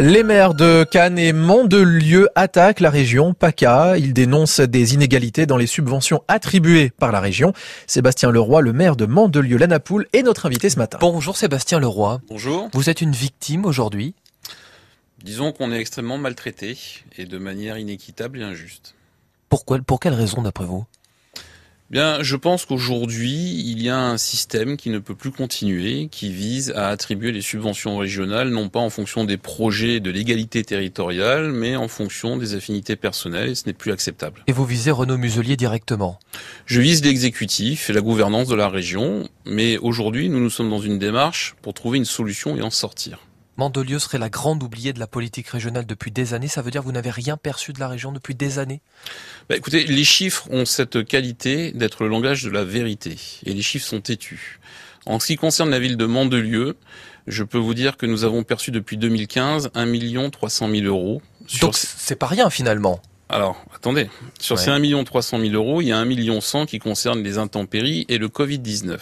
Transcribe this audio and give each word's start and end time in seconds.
Les 0.00 0.24
maires 0.24 0.54
de 0.54 0.82
Cannes 0.82 1.20
et 1.20 1.32
Mandelieu 1.32 2.28
attaquent 2.34 2.80
la 2.80 2.90
région 2.90 3.32
PACA. 3.32 3.96
Ils 3.96 4.12
dénoncent 4.12 4.58
des 4.58 4.94
inégalités 4.94 5.46
dans 5.46 5.56
les 5.56 5.68
subventions 5.68 6.24
attribuées 6.26 6.90
par 6.90 7.12
la 7.12 7.20
région. 7.20 7.52
Sébastien 7.86 8.32
Leroy, 8.32 8.60
le 8.60 8.72
maire 8.72 8.96
de 8.96 9.06
Mandelieu-Lanapoule, 9.06 10.08
est 10.12 10.22
notre 10.22 10.46
invité 10.46 10.68
ce 10.68 10.80
matin. 10.80 10.98
Bonjour 11.00 11.36
Sébastien 11.36 11.78
Leroy. 11.78 12.20
Bonjour. 12.26 12.70
Vous 12.72 12.90
êtes 12.90 13.02
une 13.02 13.12
victime 13.12 13.64
aujourd'hui 13.64 14.16
Disons 15.22 15.52
qu'on 15.52 15.70
est 15.70 15.78
extrêmement 15.78 16.18
maltraité 16.18 16.76
et 17.16 17.24
de 17.24 17.38
manière 17.38 17.78
inéquitable 17.78 18.40
et 18.40 18.42
injuste. 18.42 18.96
Pourquoi 19.48 19.78
Pour 19.78 20.00
quelle 20.00 20.14
raison 20.14 20.42
d'après 20.42 20.64
vous? 20.64 20.84
Bien, 21.94 22.24
je 22.24 22.34
pense 22.34 22.64
qu'aujourd'hui, 22.64 23.62
il 23.64 23.80
y 23.80 23.88
a 23.88 23.96
un 23.96 24.18
système 24.18 24.76
qui 24.76 24.90
ne 24.90 24.98
peut 24.98 25.14
plus 25.14 25.30
continuer, 25.30 26.08
qui 26.10 26.32
vise 26.32 26.72
à 26.72 26.88
attribuer 26.88 27.30
les 27.30 27.40
subventions 27.40 27.96
régionales 27.96 28.48
non 28.48 28.68
pas 28.68 28.80
en 28.80 28.90
fonction 28.90 29.22
des 29.22 29.36
projets 29.36 30.00
de 30.00 30.10
l'égalité 30.10 30.64
territoriale, 30.64 31.52
mais 31.52 31.76
en 31.76 31.86
fonction 31.86 32.36
des 32.36 32.56
affinités 32.56 32.96
personnelles, 32.96 33.50
et 33.50 33.54
ce 33.54 33.66
n'est 33.66 33.74
plus 33.74 33.92
acceptable. 33.92 34.42
Et 34.48 34.52
vous 34.52 34.64
visez 34.64 34.90
Renaud 34.90 35.18
Muselier 35.18 35.56
directement? 35.56 36.18
Je 36.66 36.80
vise 36.80 37.04
l'exécutif 37.04 37.88
et 37.88 37.92
la 37.92 38.00
gouvernance 38.00 38.48
de 38.48 38.56
la 38.56 38.68
région, 38.68 39.28
mais 39.46 39.78
aujourd'hui, 39.78 40.28
nous 40.28 40.40
nous 40.40 40.50
sommes 40.50 40.70
dans 40.70 40.80
une 40.80 40.98
démarche 40.98 41.54
pour 41.62 41.74
trouver 41.74 41.98
une 41.98 42.04
solution 42.04 42.56
et 42.56 42.62
en 42.62 42.70
sortir. 42.70 43.20
Mandelieu 43.56 43.98
serait 43.98 44.18
la 44.18 44.28
grande 44.28 44.62
oubliée 44.62 44.92
de 44.92 44.98
la 44.98 45.06
politique 45.06 45.48
régionale 45.48 45.86
depuis 45.86 46.10
des 46.10 46.34
années. 46.34 46.48
Ça 46.48 46.62
veut 46.62 46.70
dire 46.70 46.80
que 46.80 46.86
vous 46.86 46.92
n'avez 46.92 47.10
rien 47.10 47.36
perçu 47.36 47.72
de 47.72 47.80
la 47.80 47.88
région 47.88 48.10
depuis 48.12 48.34
des 48.34 48.58
années 48.58 48.80
bah, 49.48 49.56
Écoutez, 49.56 49.84
les 49.84 50.04
chiffres 50.04 50.48
ont 50.50 50.64
cette 50.64 51.04
qualité 51.04 51.72
d'être 51.72 52.02
le 52.02 52.08
langage 52.08 52.42
de 52.42 52.50
la 52.50 52.64
vérité. 52.64 53.16
Et 53.44 53.52
les 53.52 53.62
chiffres 53.62 53.86
sont 53.86 54.00
têtus. 54.00 54.58
En 55.06 55.20
ce 55.20 55.26
qui 55.28 55.36
concerne 55.36 55.70
la 55.70 55.78
ville 55.78 55.96
de 55.96 56.06
Mandelieu, 56.06 56.76
je 57.26 57.44
peux 57.44 57.58
vous 57.58 57.74
dire 57.74 57.96
que 57.96 58.06
nous 58.06 58.24
avons 58.24 58.42
perçu 58.42 58.70
depuis 58.70 58.96
2015 58.96 59.70
1 59.74 60.30
300 60.30 60.70
000 60.70 60.86
euros. 60.86 61.22
Donc 61.60 61.76
c'est 61.76 62.16
pas 62.16 62.26
rien 62.26 62.50
finalement 62.50 63.00
alors, 63.30 63.64
attendez. 63.74 64.10
Sur 64.38 64.58
ces 64.58 64.70
1 64.70 65.02
300 65.02 65.40
000 65.40 65.54
euros, 65.54 65.80
il 65.80 65.88
y 65.88 65.92
a 65.92 65.96
1 65.96 66.04
million 66.04 66.40
100 66.42 66.66
qui 66.66 66.78
concerne 66.78 67.22
les 67.22 67.38
intempéries 67.38 68.04
et 68.08 68.18
le 68.18 68.28
Covid-19, 68.28 68.98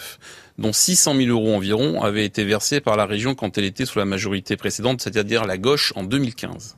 dont 0.57 0.73
600 0.73 1.15
000 1.15 1.29
euros 1.29 1.55
environ 1.55 2.01
avaient 2.03 2.25
été 2.25 2.43
versés 2.43 2.81
par 2.81 2.95
la 2.95 3.05
région 3.05 3.35
quand 3.35 3.57
elle 3.57 3.65
était 3.65 3.85
sous 3.85 3.99
la 3.99 4.05
majorité 4.05 4.55
précédente, 4.57 5.01
c'est-à-dire 5.01 5.45
la 5.45 5.57
gauche 5.57 5.93
en 5.95 6.03
2015. 6.03 6.77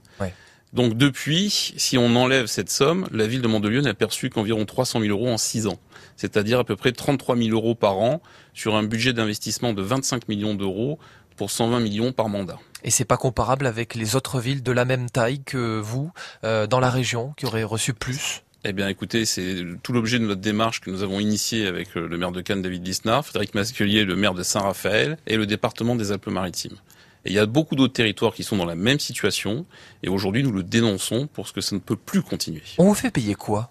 Donc 0.76 0.98
depuis, 0.98 1.74
si 1.78 1.98
on 1.98 2.18
enlève 2.18 2.48
cette 2.48 2.70
somme, 2.70 3.08
la 3.14 3.28
ville 3.28 3.42
de 3.42 3.48
Mandelieu 3.48 3.80
n'a 3.80 3.94
perçu 3.94 4.30
qu'environ 4.30 4.66
300 4.66 5.00
000 5.00 5.18
euros 5.18 5.30
en 5.32 5.38
6 5.38 5.68
ans, 5.68 5.80
c'est-à-dire 6.18 6.60
à 6.60 6.66
peu 6.66 6.76
près 6.76 6.92
33 6.92 7.38
000 7.38 7.50
euros 7.52 7.76
par 7.76 7.98
an 7.98 8.22
sur 8.54 8.76
un 8.76 8.84
budget 8.84 9.14
d'investissement 9.14 9.72
de 9.72 9.82
25 9.82 10.28
millions 10.28 10.54
d'euros 10.54 11.00
pour 11.38 11.50
120 11.50 11.80
millions 11.80 12.12
par 12.12 12.28
mandat. 12.28 12.60
Et 12.84 12.92
c'est 12.92 13.06
pas 13.06 13.16
comparable 13.16 13.68
avec 13.68 13.96
les 13.96 14.18
autres 14.18 14.42
villes 14.42 14.64
de 14.64 14.72
la 14.74 14.84
même 14.84 15.10
taille 15.10 15.42
que 15.44 15.80
vous 15.80 16.12
euh, 16.44 16.68
dans 16.68 16.82
la 16.82 16.90
région 16.90 17.34
qui 17.38 17.46
auraient 17.46 17.64
reçu 17.64 17.94
plus? 17.94 18.44
Eh 18.68 18.74
bien, 18.74 18.88
écoutez, 18.88 19.26
c'est 19.26 19.64
tout 19.84 19.94
l'objet 19.94 20.18
de 20.18 20.26
notre 20.26 20.42
démarche 20.42 20.82
que 20.82 20.90
nous 20.90 21.04
avons 21.04 21.20
initiée 21.20 21.68
avec 21.68 21.96
euh, 21.96 22.08
le 22.08 22.18
maire 22.18 22.32
de 22.32 22.42
Cannes, 22.42 22.64
David 22.64 22.86
Lisnard, 22.86 23.24
Frédéric 23.24 23.54
Masquelier, 23.54 24.06
le 24.06 24.16
maire 24.16 24.34
de 24.34 24.42
Saint-Raphaël 24.42 25.18
et 25.28 25.38
le 25.38 25.46
département 25.46 25.96
des 25.96 26.12
Alpes-Maritimes. 26.12 26.78
Et 27.26 27.30
il 27.30 27.34
y 27.34 27.40
a 27.40 27.46
beaucoup 27.46 27.76
d'autres 27.76 27.94
territoires 27.94 28.34
qui 28.34 28.44
sont 28.44 28.58
dans 28.58 28.66
la 28.66 28.76
même 28.76 29.00
situation. 29.00 29.68
Et 30.02 30.10
aujourd'hui, 30.10 30.42
nous 30.42 30.52
le 30.52 30.64
dénonçons 30.64 31.28
pour 31.28 31.48
ce 31.48 31.54
que 31.54 31.62
ça 31.62 31.76
ne 31.76 31.80
peut 31.80 31.96
plus 31.96 32.24
continuer. 32.24 32.64
On 32.80 32.86
vous 32.86 32.96
fait 32.96 33.12
payer 33.12 33.36
quoi? 33.36 33.70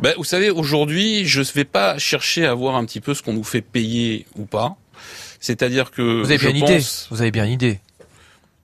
Ben, 0.00 0.14
Vous 0.16 0.24
savez, 0.24 0.50
aujourd'hui, 0.50 1.24
je 1.26 1.40
ne 1.40 1.44
vais 1.44 1.64
pas 1.64 1.96
chercher 1.98 2.46
à 2.46 2.54
voir 2.54 2.74
un 2.74 2.84
petit 2.84 3.00
peu 3.00 3.14
ce 3.14 3.22
qu'on 3.22 3.34
nous 3.34 3.44
fait 3.44 3.62
payer 3.62 4.26
ou 4.36 4.46
pas. 4.46 4.76
C'est-à-dire 5.38 5.92
que 5.92 6.22
vous 6.22 6.30
avez 6.30 6.38
bien 6.38 6.50
une 6.50 6.56
idée. 6.56 6.80
Vous 7.10 7.20
avez 7.20 7.30
bien 7.30 7.44
une 7.44 7.52
idée. 7.52 7.80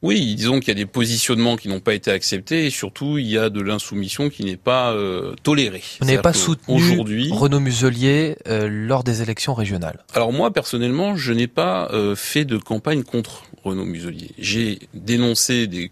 Oui, 0.07 0.37
disons 0.37 0.61
qu'il 0.61 0.69
y 0.69 0.71
a 0.71 0.75
des 0.75 0.87
positionnements 0.87 1.57
qui 1.57 1.69
n'ont 1.69 1.81
pas 1.81 1.93
été 1.93 2.12
acceptés 2.12 2.67
et 2.67 2.71
surtout 2.71 3.19
il 3.19 3.27
y 3.27 3.37
a 3.37 3.51
de 3.51 3.61
l'insoumission 3.61 4.31
qui 4.31 4.45
n'est 4.45 4.57
pas 4.57 4.93
euh, 4.93 5.35
tolérée. 5.43 5.83
Vous 6.01 6.07
n'avez 6.07 6.23
pas 6.23 6.33
soutenu 6.33 6.77
aujourd'hui 6.77 7.29
Renaud 7.33 7.59
Muselier 7.59 8.37
euh, 8.47 8.69
lors 8.71 9.03
des 9.03 9.22
élections 9.22 9.53
régionales. 9.53 10.05
Alors 10.15 10.33
moi 10.33 10.53
personnellement, 10.53 11.17
je 11.17 11.33
n'ai 11.33 11.49
pas 11.49 11.89
euh, 11.93 12.15
fait 12.15 12.44
de 12.44 12.56
campagne 12.56 13.03
contre 13.03 13.43
Renaud 13.65 13.84
Muselier. 13.84 14.31
J'ai 14.39 14.78
dénoncé 14.94 15.67
des 15.67 15.91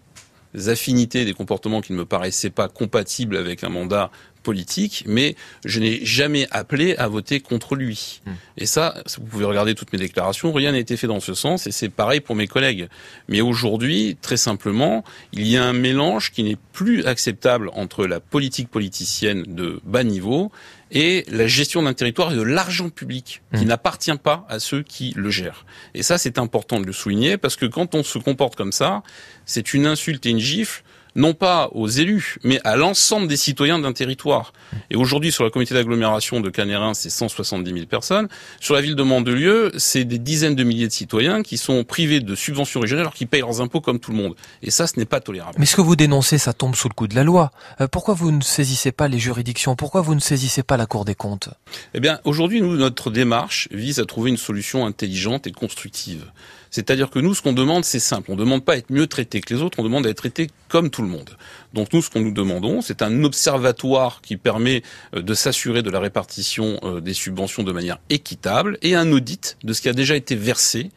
affinités, 0.69 1.25
des 1.25 1.35
comportements 1.35 1.81
qui 1.81 1.93
ne 1.93 1.99
me 1.99 2.05
paraissaient 2.05 2.51
pas 2.51 2.69
compatibles 2.69 3.37
avec 3.37 3.65
un 3.65 3.69
mandat 3.69 4.13
politique, 4.45 5.03
mais 5.09 5.35
je 5.65 5.81
n'ai 5.81 6.05
jamais 6.05 6.47
appelé 6.53 6.95
à 6.97 7.09
voter 7.09 7.41
contre 7.41 7.75
lui. 7.75 8.21
Hmm. 8.25 8.33
Et 8.59 8.67
ça, 8.67 9.03
vous 9.19 9.25
pouvez 9.25 9.45
regarder 9.45 9.75
toutes 9.75 9.93
mes 9.93 9.99
déclarations, 9.99 10.53
rien 10.53 10.71
n'a 10.71 10.79
été 10.79 10.97
fait 10.97 11.09
dans 11.09 11.19
ce 11.19 11.35
sens, 11.35 11.67
et 11.67 11.73
c'est 11.73 11.89
pareil 11.89 12.21
pour 12.21 12.37
mes 12.37 12.47
collègues. 12.47 12.89
Mais 13.29 13.41
aujourd'hui, 13.41 14.17
très 14.23 14.37
simplement, 14.37 15.03
il 15.33 15.49
y 15.49 15.57
a 15.57 15.65
un 15.65 15.73
mélange 15.73 16.31
qui 16.31 16.45
n'est 16.45 16.59
plus 16.73 17.05
acceptable 17.07 17.71
entre 17.73 18.07
la 18.07 18.21
politique 18.21 18.69
politicienne 18.69 19.43
de 19.49 19.81
bas 19.85 20.05
niveau 20.05 20.53
et 20.93 21.25
la 21.29 21.49
gestion 21.49 21.83
d'un 21.83 21.95
territoire 21.95 22.33
et 22.33 22.37
de 22.37 22.43
l'argent 22.43 22.91
public 22.91 23.43
qui 23.57 23.65
hmm. 23.65 23.69
n'appartient 23.69 24.17
pas 24.23 24.47
à 24.49 24.61
ceux 24.61 24.83
qui 24.83 25.13
le 25.17 25.31
gèrent. 25.31 25.67
Et 25.95 26.05
ça, 26.05 26.19
c'est 26.19 26.39
important 26.39 26.79
de 26.79 26.87
le 26.87 26.93
souligner 26.93 27.39
parce 27.39 27.57
que 27.57 27.67
quand 27.67 27.95
on 27.97 28.05
se 28.05 28.19
comporte 28.19 28.55
comme 28.55 28.73
ça, 28.73 29.03
c'est 29.47 29.75
une 29.75 29.87
insulte 29.87 30.25
et 30.27 30.31
une 30.31 30.39
gifle 30.39 30.85
non 31.15 31.35
pas 31.35 31.69
aux 31.73 31.89
élus, 31.89 32.39
mais 32.43 32.61
à 32.65 32.77
l'ensemble 32.77 33.29
des 33.29 33.37
citoyens 33.37 33.79
d'un 33.79 33.93
territoire. 33.93 34.53
Et 34.91 34.97
aujourd'hui, 34.97 35.33
sur 35.33 35.45
la 35.45 35.51
communauté 35.51 35.75
d'agglomération 35.75 36.41
de 36.41 36.51
Canérin, 36.51 36.95
c'est 36.95 37.11
170 37.11 37.73
000 37.73 37.87
personnes. 37.87 38.29
Sur 38.61 38.75
la 38.75 38.81
ville 38.81 38.97
de 38.97 39.03
Mandelieu, 39.03 39.73
c'est 39.77 40.05
des 40.05 40.19
dizaines 40.19 40.55
de 40.55 40.65
milliers 40.65 40.89
de 40.89 40.93
citoyens 40.93 41.43
qui 41.43 41.59
sont 41.59 41.85
privés 41.85 42.21
de 42.21 42.35
subventions 42.35 42.81
régionales 42.81 43.05
alors 43.05 43.15
qu'ils 43.15 43.29
payent 43.29 43.41
leurs 43.41 43.61
impôts 43.61 43.81
comme 43.81 44.01
tout 44.01 44.11
le 44.11 44.17
monde. 44.17 44.35
Et 44.63 44.71
ça, 44.71 44.87
ce 44.87 44.99
n'est 44.99 45.05
pas 45.05 45.21
tolérable. 45.21 45.57
Mais 45.59 45.67
ce 45.67 45.77
que 45.77 45.81
vous 45.81 45.97
dénoncez, 45.97 46.39
ça 46.39 46.53
tombe 46.53 46.75
sous 46.75 46.89
le 46.89 46.95
coup 46.95 47.07
de 47.07 47.15
la 47.15 47.25
loi. 47.25 47.51
Euh, 47.81 47.89
pourquoi 47.89 48.15
vous 48.15 48.31
ne 48.31 48.43
saisissez 48.43 48.93
pas 48.93 49.09
les 49.09 49.19
juridictions? 49.19 49.77
Pourquoi 49.77 50.01
vous 50.01 50.15
ne 50.15 50.21
saisissez 50.21 50.63
pas 50.63 50.77
la 50.77 50.87
Cour 50.87 51.05
des 51.05 51.15
comptes? 51.15 51.49
Eh 51.95 52.01
bien, 52.01 52.21
aujourd'hui, 52.25 52.61
nous, 52.61 52.77
notre 52.77 53.11
démarche 53.11 53.69
vise 53.71 54.01
à 54.01 54.05
trouver 54.05 54.31
une 54.31 54.37
solution 54.37 54.87
intelligente 54.87 55.47
et 55.47 55.53
constructive. 55.53 56.25
C'est-à-dire 56.75 57.09
que 57.09 57.21
nous, 57.21 57.35
ce 57.35 57.43
qu'on 57.43 57.53
demande, 57.53 57.85
c'est 57.85 58.01
simple. 58.01 58.33
On 58.33 58.35
ne 58.35 58.41
demande 58.41 58.65
pas 58.65 58.73
à 58.73 58.77
être 58.77 58.91
mieux 58.91 59.07
traité 59.07 59.41
que 59.41 59.55
les 59.55 59.63
autres, 59.63 59.79
on 59.79 59.85
demande 59.85 60.09
à 60.09 60.11
être 60.11 60.17
traité 60.17 60.51
comme 60.69 60.91
tout 60.91 61.03
le 61.03 61.04
monde. 61.04 61.04
Donc 61.73 61.93
nous, 61.93 62.03
ce 62.03 62.11
qu'on 62.11 62.21
nous 62.21 62.33
demandons, 62.33 62.81
c'est 62.81 63.03
un 63.03 63.25
observatoire 63.25 64.21
qui 64.23 64.37
permet 64.37 64.83
euh, 65.15 65.23
de 65.23 65.35
s'assurer 65.35 65.83
de 65.83 65.91
la 65.91 66.01
répartition 66.01 66.79
euh, 66.83 67.01
des 67.01 67.15
subventions 67.15 67.63
de 67.63 67.73
manière 67.73 67.99
équitable 68.11 68.79
et 68.83 68.95
un 68.95 69.11
audit 69.13 69.57
de 69.65 69.73
ce 69.73 69.83
qui 69.83 69.89
a 69.89 69.93
déjà 69.93 70.17
été 70.17 70.37
versé. 70.37 70.91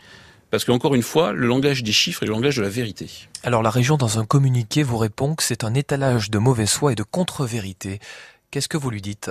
Parce 0.50 0.63
qu'encore 0.63 0.96
une 0.96 1.03
fois, 1.03 1.34
le 1.34 1.46
langage 1.46 1.84
des 1.84 1.91
chiffres 1.91 2.23
est 2.23 2.25
le 2.25 2.31
langage 2.31 2.56
de 2.56 2.62
la 2.62 2.69
vérité. 2.69 3.09
Alors 3.44 3.63
la 3.63 3.69
région, 3.69 3.97
dans 3.97 4.17
un 4.17 4.25
communiqué, 4.25 4.81
vous 4.81 4.97
répond 4.97 5.35
que 5.35 5.44
c'est 5.44 5.66
un 5.66 5.73
étalage 5.73 6.29
de 6.29 6.38
mauvaise 6.38 6.72
foi 6.72 6.94
et 6.94 6.96
de 6.96 7.03
contre-vérité. 7.03 8.00
Qu'est-ce 8.50 8.69
que 8.69 8.78
vous 8.78 8.90
lui 8.90 9.01
dites? 9.01 9.29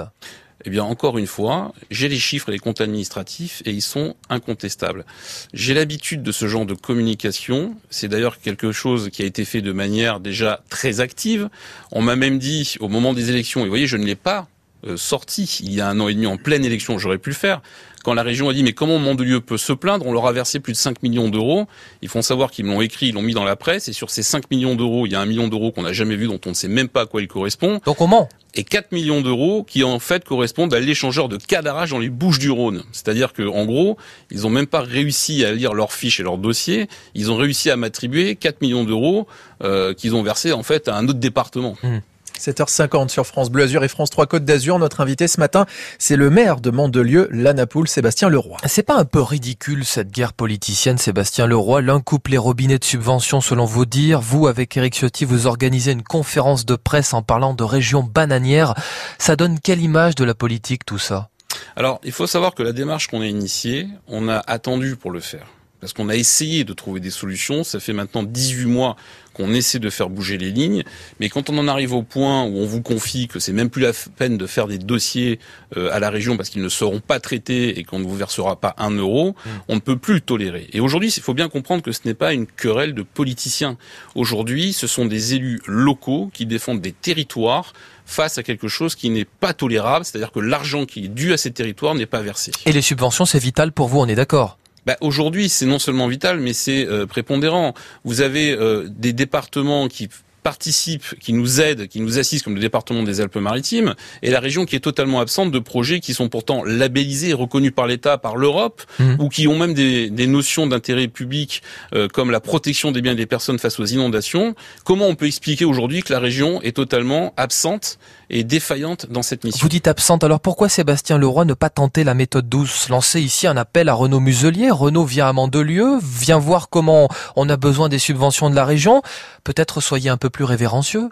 Eh 0.65 0.71
bien, 0.71 0.85
encore 0.85 1.19
une 1.19 1.27
fois, 1.27 1.73
j'ai 1.91 2.09
les 2.09 2.19
chiffres 2.19 2.49
et 2.49 2.53
les 2.53 2.59
comptes 2.59 2.81
administratifs 2.81 3.63
et 3.65 3.71
ils 3.71 3.83
sont 3.83 4.17
incontestables. 4.29 5.05
J'ai 5.53 5.75
l'habitude 5.75 6.23
de 6.23 6.33
ce 6.33 6.49
genre 6.49 6.67
de 6.67 6.75
communication. 6.75 7.77
C'est 7.91 8.09
d'ailleurs 8.09 8.41
quelque 8.41 8.73
chose 8.73 9.11
qui 9.11 9.23
a 9.23 9.27
été 9.27 9.45
fait 9.45 9.61
de 9.61 9.73
manière 9.73 10.19
déjà 10.19 10.63
très 10.69 11.01
active. 11.01 11.49
On 11.93 12.03
m'a 12.03 12.17
même 12.17 12.39
dit 12.39 12.77
au 12.81 12.89
moment 12.89 13.13
des 13.13 13.31
élections, 13.31 13.61
et 13.61 13.65
vous 13.65 13.71
voyez, 13.71 13.87
je 13.87 13.97
ne 13.97 14.05
l'ai 14.05 14.17
pas 14.17 14.49
sorti 14.95 15.61
il 15.63 15.73
y 15.73 15.81
a 15.81 15.89
un 15.89 15.99
an 16.01 16.09
et 16.09 16.15
demi 16.15 16.27
en 16.27 16.37
pleine 16.37 16.65
élection, 16.65 16.99
j'aurais 16.99 17.19
pu 17.19 17.31
le 17.31 17.37
faire. 17.37 17.61
Quand 18.05 18.15
la 18.15 18.23
région 18.23 18.49
a 18.49 18.53
dit 18.53 18.63
mais 18.63 18.73
comment 18.73 19.01
Mandelieu 19.01 19.41
peut 19.41 19.59
se 19.59 19.73
plaindre, 19.73 20.07
on 20.07 20.13
leur 20.13 20.27
a 20.27 20.33
versé 20.33 20.61
plus 20.61 20.73
de 20.73 20.79
5 20.79 21.03
millions 21.03 21.29
d'euros. 21.29 21.67
Ils 22.03 22.09
font 22.09 22.23
savoir 22.23 22.53
qu'ils 22.53 22.67
l'ont 22.67 22.81
écrit, 22.81 23.09
ils 23.09 23.15
l'ont 23.15 23.23
mis 23.23 23.35
dans 23.35 23.43
la 23.43 23.57
presse 23.57 23.89
et 23.89 23.93
sur 23.93 24.11
ces 24.11 24.23
5 24.23 24.49
millions 24.53 24.77
d'euros, 24.77 25.07
il 25.07 25.13
y 25.13 25.17
a 25.17 25.21
un 25.21 25.27
million 25.27 25.49
d'euros 25.49 25.73
qu'on 25.73 25.83
n'a 25.83 25.93
jamais 25.93 26.15
vu 26.15 26.29
dont 26.29 26.41
on 26.47 26.51
ne 26.51 26.55
sait 26.55 26.69
même 26.69 26.87
pas 26.89 27.01
à 27.01 27.07
quoi 27.07 27.21
il 27.21 27.27
correspond. 27.27 27.81
Donc 27.85 27.97
comment 27.97 28.29
et 28.57 28.65
4 28.65 28.93
millions 28.93 29.21
d'euros 29.21 29.65
qui 29.65 29.85
en 29.85 29.99
fait 29.99 30.25
correspondent 30.25 30.73
à 30.73 30.81
l'échangeur 30.81 31.29
de 31.29 31.37
cadarage 31.37 31.91
dans 31.91 31.99
les 31.99 32.09
Bouches 32.09 32.39
du 32.39 32.51
Rhône. 32.51 32.85
C'est-à-dire 32.93 33.33
que 33.33 33.43
en 33.43 33.67
gros, 33.67 33.99
ils 34.31 34.43
n'ont 34.43 34.51
même 34.51 34.67
pas 34.67 34.81
réussi 34.81 35.45
à 35.45 35.53
lire 35.53 35.75
leurs 35.75 35.93
fiches 35.93 36.21
et 36.21 36.23
leurs 36.23 36.39
dossiers. 36.39 36.89
Ils 37.15 37.31
ont 37.31 37.37
réussi 37.37 37.71
à 37.71 37.77
m'attribuer 37.77 38.35
4 38.35 38.63
millions 38.63 38.85
d'euros 38.85 39.27
euh, 39.63 39.93
qu'ils 39.95 40.15
ont 40.15 40.23
versés 40.23 40.53
en 40.53 40.63
fait 40.63 40.89
à 40.89 40.97
un 40.97 41.07
autre 41.07 41.19
département. 41.19 41.77
Mmh. 41.83 41.99
7h50 42.39 43.09
sur 43.09 43.27
France 43.27 43.51
Bleu 43.51 43.65
Azur 43.65 43.85
et 43.85 43.89
France 43.89 44.11
3 44.11 44.27
Côte 44.27 44.45
d'Azur. 44.45 44.79
Notre 44.79 45.01
invité 45.01 45.29
ce 45.29 45.41
matin, 45.41 45.67
c'est 45.99 46.17
le 46.17 46.31
maire 46.31 46.61
de 46.61 46.71
Mandelieu, 46.71 47.29
Lanapoule, 47.31 47.89
Sébastien 47.89 48.29
Leroy. 48.29 48.59
C'est 48.67 48.83
pas 48.83 48.97
un 48.97 49.05
peu 49.05 49.21
ridicule 49.21 49.85
cette 49.85 50.11
guerre 50.11 50.33
politicienne, 50.33 50.99
Sébastien 50.99 51.47
Leroy? 51.47 51.83
L'un 51.83 52.01
coupe 52.01 52.29
les 52.29 52.39
robinets 52.39 52.79
de 52.79 52.85
subventions 52.85 53.41
selon 53.41 53.65
vos 53.65 53.85
dires. 53.85 54.21
Vous, 54.21 54.47
avec 54.47 54.77
Eric 54.77 54.95
Ciotti, 54.95 55.25
vous 55.25 55.47
organisez 55.47 55.93
une 55.93 56.03
conférence 56.03 56.67
de 56.67 56.77
presse 56.77 57.15
en 57.15 57.23
parlant 57.23 57.55
de 57.55 57.65
région 57.65 58.03
bananière. 58.03 58.75
Ça 59.19 59.37
donne 59.37 59.59
quelle 59.61 59.81
image 59.81 60.15
de 60.15 60.25
la 60.25 60.35
politique 60.35 60.85
tout 60.85 60.99
ça? 60.99 61.31
Alors, 61.77 62.01
il 62.05 62.13
faut 62.13 62.27
savoir 62.27 62.55
que 62.55 62.63
la 62.63 62.73
démarche 62.73 63.09
qu'on 63.09 63.21
a 63.21 63.27
initiée, 63.27 63.89
on 64.09 64.29
a 64.29 64.43
attendu 64.47 64.97
pour 64.97 65.11
le 65.11 65.21
faire. 65.21 65.47
Parce 65.81 65.93
qu'on 65.93 66.09
a 66.09 66.17
essayé 66.17 66.65
de 66.65 66.73
trouver 66.73 67.01
des 67.01 67.11
solutions. 67.11 67.65
Ça 67.65 67.81
fait 67.81 67.93
maintenant 67.93 68.23
18 68.23 68.67
mois 68.67 68.97
qu'on 69.37 69.53
essaie 69.53 69.79
de 69.79 69.91
faire 69.91 70.09
bouger 70.09 70.39
les 70.39 70.51
lignes, 70.51 70.83
mais 71.21 71.29
quand 71.29 71.51
on 71.51 71.59
en 71.59 71.69
arrive 71.69 71.93
au 71.93 72.03
point 72.03 72.45
où 72.45 72.57
on 72.57 72.65
vous 72.65 72.81
confie 72.81 73.29
que 73.29 73.39
c'est 73.39 73.53
même 73.53 73.69
plus 73.69 73.83
la 73.83 73.93
peine 74.17 74.39
de 74.39 74.47
faire 74.47 74.67
des 74.67 74.79
dossiers 74.79 75.39
euh, 75.77 75.91
à 75.93 76.01
la 76.01 76.09
région 76.09 76.39
parce 76.39 76.49
qu'ils 76.49 76.63
ne 76.63 76.71
seront 76.71 77.01
pas 77.01 77.21
traités 77.21 77.79
et 77.79 77.85
qu'on 77.85 77.99
ne 77.99 78.05
vous 78.05 78.17
versera 78.17 78.59
pas 78.59 78.75
un 78.79 78.93
euro, 78.93 79.33
mmh. 79.33 79.51
on 79.69 79.75
ne 79.75 79.81
peut 79.81 79.99
plus 79.99 80.15
le 80.15 80.21
tolérer. 80.23 80.69
Et 80.73 80.81
aujourd'hui, 80.81 81.13
il 81.15 81.23
faut 81.23 81.35
bien 81.35 81.51
comprendre 81.51 81.83
que 81.83 81.93
ce 81.93 82.01
n'est 82.07 82.15
pas 82.15 82.33
une 82.33 82.47
querelle 82.47 82.95
de 82.95 83.03
politiciens. 83.03 83.77
Aujourd'hui, 84.15 84.73
ce 84.73 84.87
sont 84.87 85.05
des 85.05 85.35
élus 85.35 85.61
locaux 85.67 86.31
qui 86.33 86.47
défendent 86.47 86.81
des 86.81 86.93
territoires 86.93 87.75
face 88.07 88.39
à 88.39 88.43
quelque 88.43 88.69
chose 88.69 88.95
qui 88.95 89.11
n'est 89.11 89.27
pas 89.27 89.53
tolérable, 89.53 90.07
c'est-à-dire 90.07 90.33
que 90.33 90.41
l'argent 90.41 90.87
qui 90.87 91.05
est 91.05 91.09
dû 91.09 91.35
à 91.35 91.37
ces 91.37 91.51
territoires 91.51 91.95
n'est 91.95 92.07
pas 92.07 92.23
versé. 92.23 92.53
Et 92.65 92.73
les 92.73 92.81
subventions, 92.81 93.27
c'est 93.27 93.39
vital 93.39 93.73
pour 93.73 93.89
vous, 93.89 93.99
on 94.01 94.07
est 94.07 94.15
d'accord 94.15 94.57
bah, 94.87 94.97
Aujourd'hui, 95.01 95.49
c'est 95.49 95.67
non 95.67 95.79
seulement 95.79 96.07
vital, 96.07 96.41
mais 96.41 96.53
c'est 96.53 96.87
euh, 96.87 97.07
prépondérant. 97.07 97.75
Vous 98.05 98.21
avez 98.21 98.53
euh, 98.53 98.87
des 98.89 99.13
départements 99.13 99.89
qui 99.89 100.09
participent, 100.47 101.19
qui 101.19 101.33
nous 101.33 101.61
aident, 101.61 101.89
qui 101.89 102.01
nous 102.01 102.21
assistent, 102.21 102.45
comme 102.45 102.55
le 102.55 102.61
département 102.61 103.03
des 103.03 103.21
Alpes-Maritimes, 103.21 103.97
et 104.23 104.31
la 104.31 104.39
région 104.39 104.65
qui 104.65 104.77
est 104.77 104.81
totalement 104.81 105.19
absente 105.19 105.51
de 105.51 105.59
projets 105.59 105.99
qui 105.99 106.15
sont 106.15 106.29
pourtant 106.29 106.63
labellisés 106.63 107.31
et 107.31 107.35
reconnus 107.35 107.73
par 107.75 107.89
l'État, 107.89 108.17
par 108.17 108.37
l'Europe, 108.37 108.81
mmh. 109.01 109.17
ou 109.19 109.29
qui 109.29 109.49
ont 109.49 109.59
même 109.59 109.75
des, 109.75 110.09
des 110.09 110.29
notions 110.29 110.69
d'intérêt 110.69 111.09
public, 111.09 111.65
euh, 111.95 112.07
comme 112.07 112.31
la 112.31 112.39
protection 112.39 112.93
des 112.93 113.03
biens 113.03 113.17
des 113.17 113.27
personnes 113.27 113.59
face 113.59 113.81
aux 113.81 113.87
inondations. 113.87 114.55
Comment 114.85 115.09
on 115.09 115.17
peut 115.17 115.27
expliquer 115.27 115.65
aujourd'hui 115.65 116.05
que 116.05 116.13
la 116.13 116.21
région 116.21 116.63
est 116.63 116.77
totalement 116.77 117.35
absente 117.37 117.99
et 118.31 118.45
défaillante 118.45 119.07
dans 119.11 119.23
cette 119.23 119.43
mission? 119.43 119.65
Vous 119.65 119.69
dites 119.69 119.89
absente, 119.89 120.23
alors 120.23 120.39
pourquoi 120.39 120.69
Sébastien 120.69 121.19
Leroy 121.19 121.45
ne 121.45 121.55
pas 121.55 121.71
tenter 121.71 122.05
la 122.05 122.15
méthode 122.15 122.49
douce 122.49 122.89
Lancer 122.89 123.21
ici 123.21 123.49
un 123.49 123.57
appel 123.57 123.89
à 123.89 123.95
Renaud 123.95 124.21
Muselier, 124.21 124.71
Renaud 124.71 125.05
vient 125.05 125.27
à 125.27 125.33
Mandelieu, 125.33 125.99
vient 126.01 126.39
voir 126.39 126.69
comment 126.69 127.09
on 127.35 127.49
a 127.49 127.57
besoin 127.57 127.89
des 127.89 127.99
subventions 127.99 128.49
de 128.49 128.55
la 128.55 128.65
région, 128.65 129.03
peut-être 129.43 129.81
soyez 129.81 130.09
un 130.09 130.17
peu 130.17 130.31
plus 130.31 130.36
révérencieux? 130.45 131.09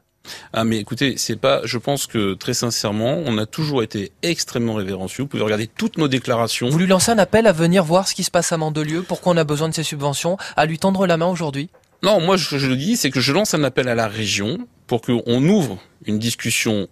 Ah 0.53 0.65
mais 0.65 0.79
écoutez, 0.79 1.15
c'est 1.19 1.37
pas. 1.37 1.61
Je 1.65 1.77
pense 1.79 2.07
que 2.07 2.35
très 2.35 2.55
sincèrement, 2.55 3.21
on 3.27 3.37
a 3.37 3.47
toujours 3.47 3.83
été 3.83 4.13
extrêmement 4.23 4.75
révérencieux. 4.75 5.25
Vous 5.25 5.29
pouvez 5.29 5.43
regarder 5.43 5.67
toutes 5.67 5.99
nos 5.99 6.09
déclarations. 6.09 6.71
Vous 6.71 6.79
lui 6.79 6.87
lancez 6.87 7.13
un 7.13 7.19
appel 7.19 7.47
à 7.47 7.53
venir 7.53 7.85
voir 7.85 8.09
ce 8.09 8.15
qui 8.15 8.25
se 8.25 8.31
passe 8.31 8.53
à 8.53 8.57
Mandelieu, 8.57 9.03
pourquoi 9.03 9.35
on 9.35 9.37
a 9.37 9.45
besoin 9.45 9.69
de 9.69 9.75
ces 9.75 9.83
subventions, 9.83 10.39
à 10.57 10.65
lui 10.67 10.79
tendre 10.79 11.07
la 11.07 11.17
main 11.17 11.27
aujourd'hui? 11.27 11.69
Non, 12.03 12.21
moi 12.21 12.39
ce 12.39 12.51
que 12.51 12.59
je 12.59 12.67
le 12.67 12.77
dis, 12.77 12.97
c'est 12.97 13.11
que 13.11 13.21
je 13.21 13.33
lance 13.33 13.55
un 13.55 13.65
appel 13.65 13.89
à 13.89 13.95
la 13.95 14.09
région 14.09 14.67
pour 14.87 15.03
qu'on 15.03 15.49
ouvre 15.49 15.79
une 16.07 16.19
discussion 16.19 16.89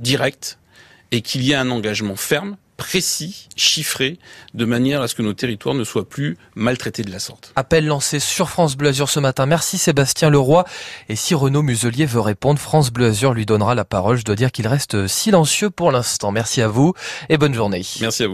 directe 0.00 0.58
et 1.10 1.22
qu'il 1.22 1.42
y 1.42 1.52
ait 1.52 1.56
un 1.56 1.70
engagement 1.70 2.16
ferme 2.16 2.56
précis, 2.78 3.48
chiffré, 3.56 4.18
de 4.54 4.64
manière 4.64 5.02
à 5.02 5.08
ce 5.08 5.14
que 5.14 5.20
nos 5.20 5.34
territoires 5.34 5.74
ne 5.74 5.84
soient 5.84 6.08
plus 6.08 6.38
maltraités 6.54 7.02
de 7.02 7.10
la 7.10 7.18
sorte. 7.18 7.52
Appel 7.56 7.84
lancé 7.86 8.20
sur 8.20 8.48
France 8.48 8.76
Bleu 8.76 8.88
Azur 8.88 9.10
ce 9.10 9.20
matin. 9.20 9.44
Merci 9.44 9.76
Sébastien 9.76 10.30
Leroy. 10.30 10.64
Et 11.08 11.16
si 11.16 11.34
Renaud 11.34 11.62
Muselier 11.62 12.06
veut 12.06 12.20
répondre, 12.20 12.58
France 12.58 12.90
Bleu 12.90 13.08
Azur 13.08 13.34
lui 13.34 13.44
donnera 13.44 13.74
la 13.74 13.84
parole. 13.84 14.16
Je 14.16 14.24
dois 14.24 14.36
dire 14.36 14.52
qu'il 14.52 14.66
reste 14.68 15.08
silencieux 15.08 15.70
pour 15.70 15.90
l'instant. 15.92 16.30
Merci 16.30 16.62
à 16.62 16.68
vous 16.68 16.94
et 17.28 17.36
bonne 17.36 17.52
journée. 17.52 17.84
Merci 18.00 18.22
à 18.22 18.24
vous. 18.24 18.26